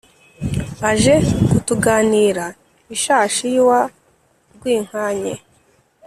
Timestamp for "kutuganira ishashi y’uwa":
1.49-3.81